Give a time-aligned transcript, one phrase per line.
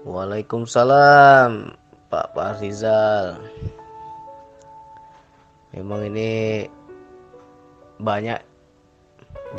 [0.00, 1.76] Waalaikumsalam
[2.08, 3.36] Pak Pak Rizal
[5.76, 6.64] Memang ini
[8.00, 8.40] banyak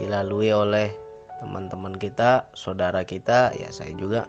[0.02, 0.90] dilalui oleh
[1.40, 4.26] teman-teman kita, saudara kita, ya saya juga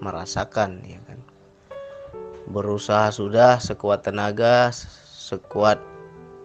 [0.00, 1.20] merasakan ya kan.
[2.48, 5.78] Berusaha sudah sekuat tenaga, sekuat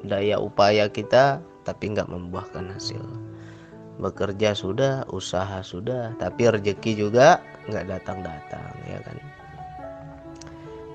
[0.03, 3.01] daya upaya kita, tapi nggak membuahkan hasil.
[3.97, 9.17] Bekerja sudah, usaha sudah, tapi rezeki juga nggak datang-datang ya kan.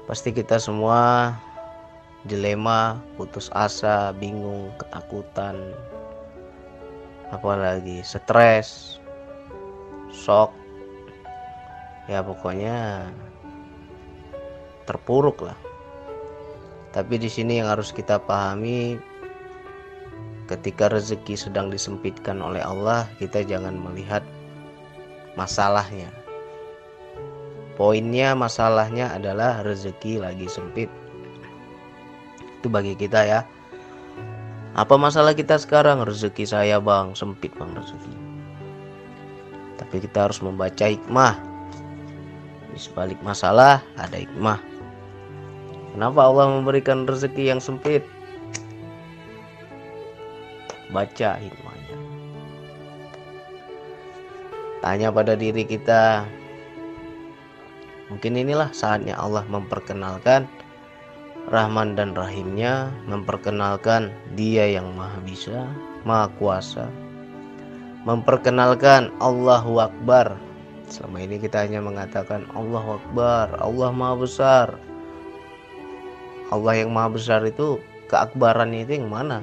[0.09, 1.33] Pasti kita semua
[2.27, 5.59] dilema, putus asa, bingung, ketakutan,
[7.35, 8.99] apalagi stres,
[10.13, 10.53] shock,
[12.07, 13.09] ya pokoknya
[14.85, 15.59] terpuruk lah.
[16.93, 19.01] Tapi di sini yang harus kita pahami
[20.45, 24.21] ketika rezeki sedang disempitkan oleh Allah, kita jangan melihat
[25.41, 26.22] masalahnya.
[27.83, 30.87] Poinnya masalahnya adalah rezeki lagi sempit.
[32.63, 33.43] Itu bagi kita ya.
[34.79, 36.07] Apa masalah kita sekarang?
[36.07, 37.11] Rezeki saya bang.
[37.19, 38.15] Sempit bang rezeki.
[39.83, 41.35] Tapi kita harus membaca hikmah.
[42.71, 44.63] Di sebalik masalah ada hikmah.
[45.91, 48.07] Kenapa Allah memberikan rezeki yang sempit?
[50.95, 51.99] Baca hikmahnya.
[54.87, 56.31] Tanya pada diri kita
[58.13, 60.45] mungkin inilah saatnya Allah memperkenalkan
[61.49, 65.67] Rahman dan Rahimnya memperkenalkan dia yang maha bisa,
[66.05, 66.87] maha kuasa.
[68.05, 70.39] Memperkenalkan Allahu Akbar.
[70.93, 74.69] Selama ini kita hanya mengatakan Allahu Akbar, Allah maha besar.
[76.53, 77.81] Allah yang maha besar itu
[78.13, 79.41] keakbarannya itu yang mana?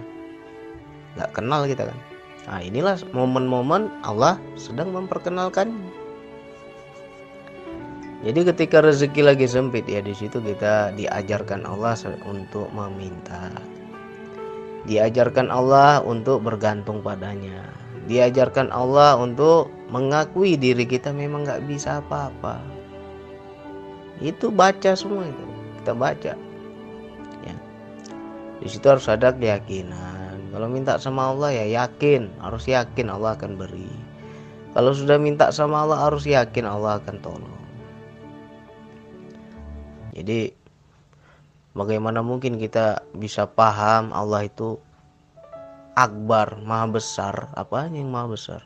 [1.18, 2.00] Gak kenal kita kan.
[2.48, 5.74] Nah inilah momen-momen Allah sedang memperkenalkan
[8.20, 11.96] jadi ketika rezeki lagi sempit ya di situ kita diajarkan Allah
[12.28, 13.48] untuk meminta.
[14.84, 17.64] Diajarkan Allah untuk bergantung padanya.
[18.12, 22.60] Diajarkan Allah untuk mengakui diri kita memang nggak bisa apa-apa.
[24.20, 25.48] Itu baca semua itu.
[25.80, 26.34] Kita baca.
[27.48, 27.56] Ya.
[28.60, 30.52] Di situ harus ada keyakinan.
[30.52, 33.88] Kalau minta sama Allah ya yakin, harus yakin Allah akan beri.
[34.76, 37.59] Kalau sudah minta sama Allah harus yakin Allah akan tolong.
[40.20, 40.52] Jadi
[41.72, 44.76] bagaimana mungkin kita bisa paham Allah itu
[45.96, 48.62] akbar, maha besar, apa yang maha besar?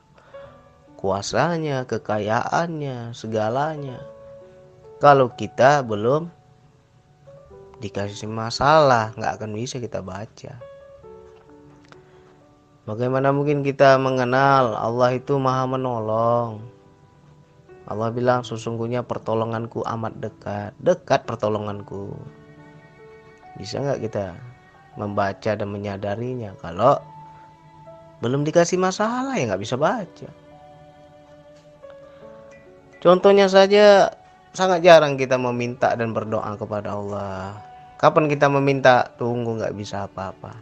[0.97, 4.01] Kuasanya, kekayaannya, segalanya.
[4.97, 6.31] Kalau kita belum
[7.77, 10.57] dikasih masalah, nggak akan bisa kita baca.
[12.89, 16.65] Bagaimana mungkin kita mengenal Allah itu maha menolong,
[17.83, 20.71] Allah bilang sesungguhnya pertolonganku amat dekat.
[20.79, 22.15] Dekat pertolonganku.
[23.59, 24.25] Bisa nggak kita
[24.95, 26.55] membaca dan menyadarinya?
[26.63, 26.95] Kalau
[28.23, 30.29] belum dikasih masalah ya nggak bisa baca.
[33.03, 34.07] Contohnya saja
[34.55, 37.59] sangat jarang kita meminta dan berdoa kepada Allah.
[37.99, 39.11] Kapan kita meminta?
[39.19, 40.55] Tunggu nggak bisa apa-apa.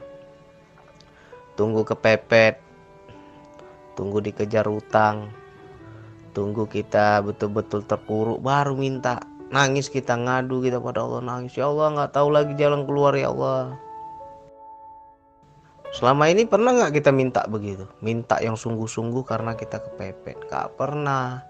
[1.54, 2.58] Tunggu kepepet.
[3.94, 5.41] Tunggu dikejar utang
[6.32, 9.20] tunggu kita betul-betul terpuruk baru minta
[9.52, 11.54] nangis kita ngadu kita pada Allah nangis.
[11.60, 13.76] Ya Allah nggak tahu lagi jalan keluar ya Allah.
[15.92, 17.84] Selama ini pernah nggak kita minta begitu?
[18.00, 20.48] Minta yang sungguh-sungguh karena kita kepepet.
[20.48, 21.44] Nggak pernah.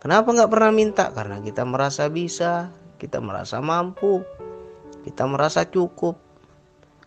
[0.00, 1.04] Kenapa nggak pernah minta?
[1.12, 4.24] Karena kita merasa bisa kita merasa mampu
[5.04, 6.18] kita merasa cukup.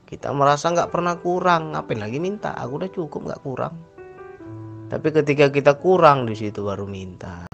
[0.06, 1.74] Kita merasa nggak pernah kurang.
[1.74, 2.53] Ngapain lagi minta?
[2.53, 3.88] Aku udah cukup nggak kurang
[4.89, 7.45] tapi ketika kita kurang di situ baru minta.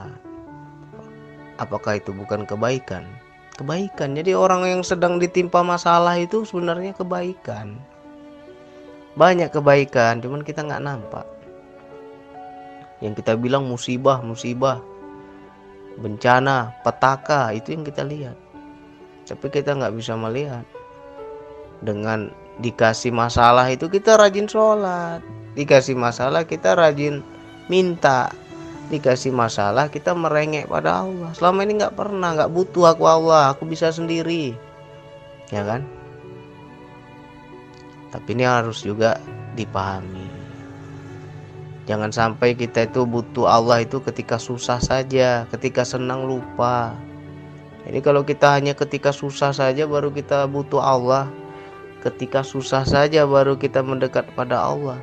[1.60, 3.04] Apakah itu bukan kebaikan?
[3.60, 4.16] Kebaikan.
[4.16, 7.76] Jadi orang yang sedang ditimpa masalah itu sebenarnya kebaikan.
[9.20, 11.28] Banyak kebaikan, cuman kita nggak nampak.
[13.04, 14.80] Yang kita bilang musibah, musibah,
[16.00, 18.36] bencana, petaka itu yang kita lihat.
[19.28, 20.64] Tapi kita nggak bisa melihat.
[21.84, 22.32] Dengan
[22.64, 27.24] dikasih masalah itu kita rajin sholat dikasih masalah kita rajin
[27.72, 28.30] minta.
[28.86, 31.34] Dikasih masalah kita merengek pada Allah.
[31.34, 34.54] Selama ini nggak pernah nggak butuh aku Allah aku bisa sendiri.
[35.50, 35.82] Ya kan?
[38.14, 39.18] Tapi ini harus juga
[39.58, 40.30] dipahami.
[41.90, 46.94] Jangan sampai kita itu butuh Allah itu ketika susah saja ketika senang lupa.
[47.90, 51.26] Jadi kalau kita hanya ketika susah saja baru kita butuh Allah.
[52.06, 55.02] Ketika susah saja baru kita mendekat pada Allah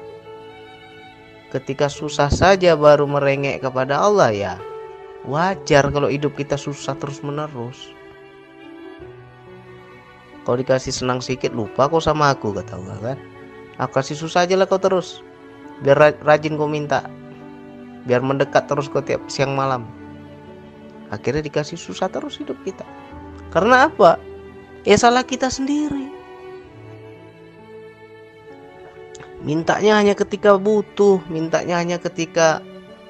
[1.52, 4.54] ketika susah saja baru merengek kepada Allah ya
[5.28, 7.93] wajar kalau hidup kita susah terus menerus
[10.43, 13.19] kalau dikasih senang sedikit lupa kau sama aku kata Allah kan?
[13.78, 15.22] Aku kasih susah aja lah kau terus.
[15.87, 17.06] Biar rajin kau minta.
[18.10, 19.87] Biar mendekat terus kau tiap siang malam.
[21.14, 22.82] Akhirnya dikasih susah terus hidup kita.
[23.54, 24.19] Karena apa?
[24.82, 26.10] Ya salah kita sendiri
[29.43, 32.62] mintanya hanya ketika butuh mintanya hanya ketika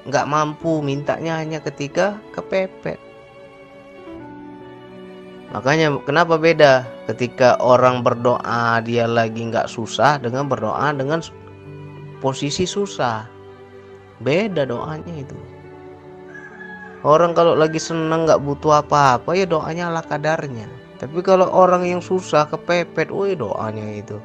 [0.08, 2.98] nggak mampu mintanya hanya ketika kepepet.
[5.52, 6.88] Makanya kenapa beda?
[7.04, 11.20] Ketika orang berdoa dia lagi nggak susah dengan berdoa dengan
[12.24, 13.28] posisi susah.
[14.24, 15.36] Beda doanya itu.
[17.04, 20.70] Orang kalau lagi seneng nggak butuh apa-apa ya doanya ala kadarnya.
[20.96, 24.16] Tapi kalau orang yang susah kepepet woi doanya itu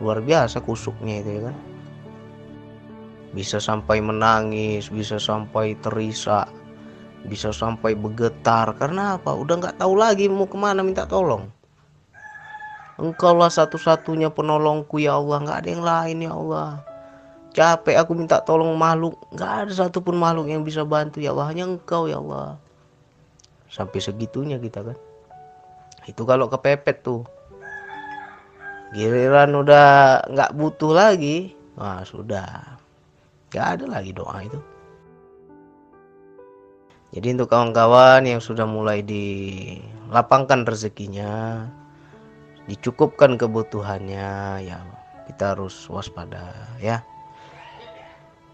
[0.00, 1.56] luar biasa kusuknya itu ya kan
[3.36, 6.48] bisa sampai menangis, bisa sampai terisak,
[7.28, 8.72] bisa sampai bergetar.
[8.80, 9.36] Karena apa?
[9.36, 11.52] Udah nggak tahu lagi mau ke mana minta tolong.
[12.96, 16.70] Engkaulah satu-satunya penolongku ya Allah, nggak ada yang lain ya Allah.
[17.52, 21.68] Capek aku minta tolong makhluk, nggak ada satupun makhluk yang bisa bantu ya Allah, hanya
[21.68, 22.56] Engkau ya Allah.
[23.68, 24.96] Sampai segitunya kita kan.
[26.08, 27.28] Itu kalau kepepet tuh.
[28.96, 32.76] Giliran udah nggak butuh lagi, wah sudah
[33.56, 34.58] Gak ada lagi doa itu.
[37.14, 41.64] Jadi untuk kawan-kawan yang sudah mulai dilapangkan rezekinya,
[42.66, 44.82] dicukupkan kebutuhannya, ya
[45.30, 46.52] kita harus waspada
[46.82, 47.00] ya.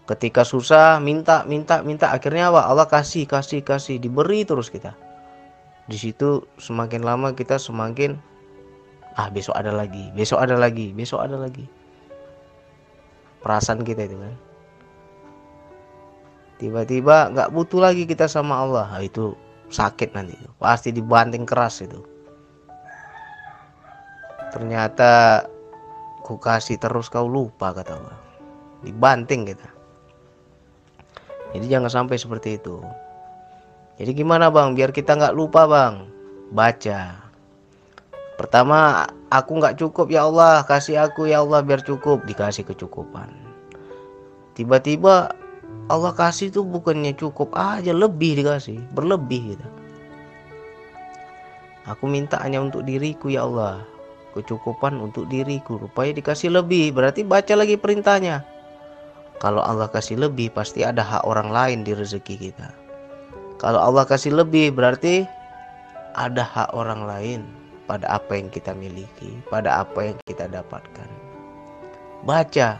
[0.07, 2.69] Ketika susah minta minta minta akhirnya apa?
[2.69, 4.93] Allah kasih kasih kasih diberi terus kita.
[5.89, 8.15] Di situ semakin lama kita semakin
[9.13, 11.65] ah besok ada lagi, besok ada lagi, besok ada lagi.
[13.43, 14.35] Perasaan kita itu kan?
[16.57, 18.87] Tiba-tiba nggak butuh lagi kita sama Allah.
[18.87, 19.35] Nah, itu
[19.73, 21.99] sakit nanti pasti dibanting keras itu.
[24.53, 25.43] Ternyata
[26.23, 28.17] ku kasih terus kau lupa kata Allah.
[28.85, 29.69] Dibanting kita.
[31.53, 32.81] Jadi jangan sampai seperti itu.
[33.99, 34.73] Jadi gimana bang?
[34.73, 36.09] Biar kita nggak lupa bang.
[36.53, 37.32] Baca
[38.43, 40.67] pertama aku nggak cukup ya Allah.
[40.67, 42.27] Kasih aku ya Allah biar cukup.
[42.27, 43.31] Dikasih kecukupan.
[44.59, 45.31] Tiba-tiba
[45.87, 48.83] Allah kasih tuh bukannya cukup aja lebih dikasih.
[48.91, 49.67] Berlebih gitu.
[51.87, 53.87] Aku minta hanya untuk diriku ya Allah.
[54.35, 56.91] Kecukupan untuk diriku rupanya dikasih lebih.
[56.91, 58.43] Berarti baca lagi perintahnya.
[59.39, 62.75] Kalau Allah kasih lebih pasti ada hak orang lain di rezeki kita.
[63.59, 65.23] Kalau Allah kasih lebih berarti
[66.15, 71.09] ada hak orang lain pada apa yang kita miliki pada apa yang kita dapatkan.
[72.23, 72.79] Baca.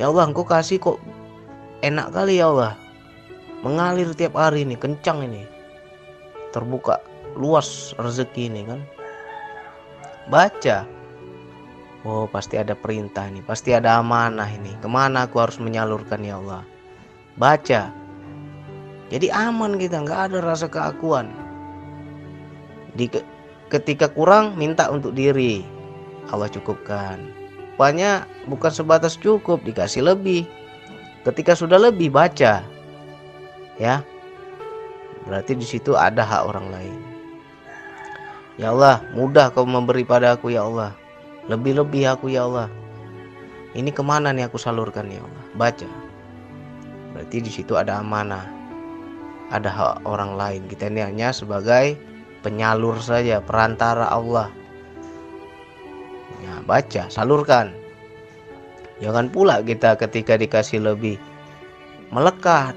[0.00, 0.98] Ya Allah engkau kasih kok
[1.86, 2.74] enak kali ya Allah.
[3.62, 5.46] Mengalir tiap hari ini kencang ini.
[6.50, 6.98] Terbuka
[7.38, 8.80] luas rezeki ini kan?
[10.26, 10.82] Baca.
[12.02, 14.74] Oh pasti ada perintah ini pasti ada amanah ini.
[14.82, 16.66] Ke mana aku harus menyalurkan ya Allah?
[17.38, 17.94] Baca.
[19.12, 21.30] Jadi aman kita nggak ada rasa keakuan.
[22.98, 23.06] Di
[23.72, 25.64] ketika kurang minta untuk diri
[26.28, 27.16] Allah cukupkan
[27.72, 30.44] rupanya bukan sebatas cukup dikasih lebih
[31.22, 32.66] Ketika sudah lebih baca,
[33.78, 34.02] ya,
[35.22, 36.98] berarti di situ ada hak orang lain.
[38.58, 40.90] Ya Allah, mudah kau memberi pada aku ya Allah.
[41.46, 42.66] Lebih-lebih aku ya Allah.
[43.78, 45.44] Ini ke mana nih aku salurkan ya Allah?
[45.54, 45.88] Baca.
[47.14, 48.42] Berarti di situ ada amanah.
[49.54, 50.66] Ada hak orang lain.
[50.66, 51.94] Kita ini hanya sebagai
[52.42, 54.50] penyalur saja, perantara Allah.
[56.42, 57.70] Ya, baca, salurkan.
[58.98, 61.16] Jangan pula kita ketika dikasih lebih
[62.10, 62.74] melekat.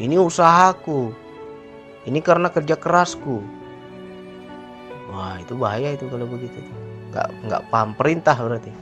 [0.00, 1.12] Ini usahaku.
[2.08, 3.40] Ini karena kerja kerasku.
[5.12, 6.58] Wah, itu bahaya itu kalau begitu.
[7.12, 8.72] Nggak, nggak paham perintah berarti.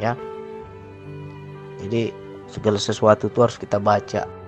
[0.00, 0.16] Ya.
[1.84, 2.10] Jadi
[2.48, 4.41] segala sesuatu itu harus kita baca.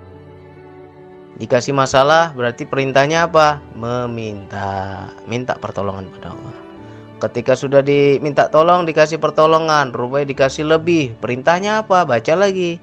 [1.34, 3.58] Dikasih masalah berarti perintahnya apa?
[3.74, 6.54] Meminta, minta pertolongan pada Allah.
[7.18, 11.18] Ketika sudah diminta tolong dikasih pertolongan, rupanya dikasih lebih.
[11.18, 12.06] Perintahnya apa?
[12.06, 12.78] Baca lagi.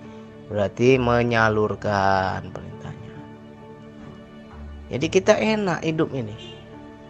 [0.52, 3.16] Berarti menyalurkan perintahnya.
[4.92, 6.36] Jadi kita enak hidup ini.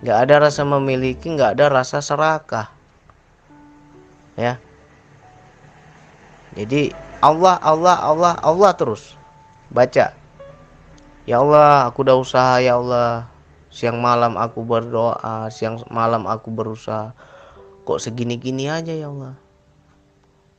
[0.05, 2.69] Gak ada rasa memiliki, gak ada rasa serakah.
[4.37, 4.61] Ya.
[6.53, 9.17] Jadi Allah, Allah, Allah, Allah terus.
[9.73, 10.20] Baca.
[11.29, 13.29] Ya Allah, aku udah usaha ya Allah.
[13.71, 17.13] Siang malam aku berdoa siang malam aku berusaha.
[17.85, 19.37] Kok segini-gini aja ya Allah?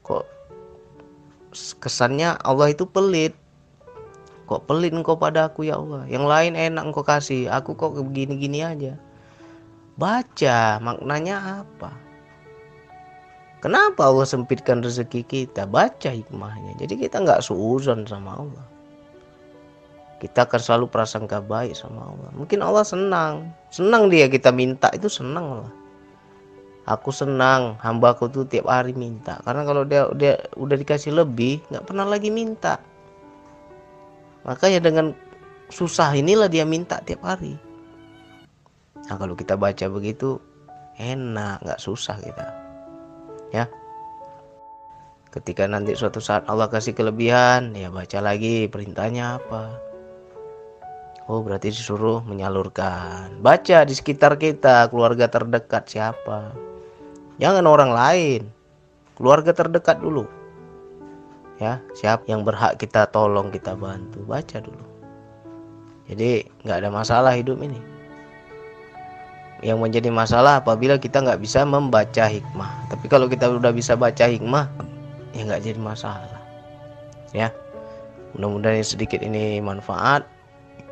[0.07, 0.25] Kok
[1.83, 3.35] kesannya Allah itu pelit?
[4.49, 6.09] Kok pelit engkau pada aku ya Allah?
[6.09, 8.97] Yang lain enak engkau kasih aku kok begini-gini aja?
[9.99, 11.93] Baca maknanya apa?
[13.61, 15.69] Kenapa Allah sempitkan rezeki kita?
[15.69, 16.81] Baca hikmahnya.
[16.81, 18.72] Jadi kita nggak suuzon sama Allah
[20.23, 22.31] kita akan selalu prasangka baik sama Allah.
[22.39, 23.51] Mungkin Allah senang.
[23.75, 25.73] Senang dia kita minta itu senang Allah.
[26.87, 29.43] Aku senang hambaku tuh tiap hari minta.
[29.43, 32.79] Karena kalau dia dia udah dikasih lebih nggak pernah lagi minta.
[34.47, 35.11] Makanya dengan
[35.75, 37.59] susah inilah dia minta tiap hari.
[39.11, 40.39] Nah kalau kita baca begitu
[41.03, 42.47] enak nggak susah kita.
[43.51, 43.67] Ya.
[45.35, 49.92] Ketika nanti suatu saat Allah kasih kelebihan ya baca lagi perintahnya apa
[51.33, 56.53] oh berarti disuruh menyalurkan baca di sekitar kita keluarga terdekat siapa
[57.43, 58.43] Jangan orang lain.
[59.19, 60.31] Keluarga terdekat dulu.
[61.59, 64.23] Ya, siapa yang berhak kita tolong, kita bantu.
[64.23, 64.87] Baca dulu.
[66.07, 67.83] Jadi nggak ada masalah hidup ini.
[69.63, 72.71] Yang menjadi masalah apabila kita nggak bisa membaca hikmah.
[72.91, 74.71] Tapi kalau kita udah bisa baca hikmah,
[75.35, 76.43] ya nggak jadi masalah.
[77.35, 77.51] Ya,
[78.39, 80.27] mudah-mudahan sedikit ini manfaat.